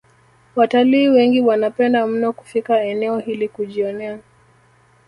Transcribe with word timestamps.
Watalii 0.55 1.07
wengi 1.09 1.41
wanapenda 1.41 2.07
mno 2.07 2.33
kufika 2.33 2.81
eneo 2.83 3.19
hili 3.19 3.47
kujionea 3.47 4.19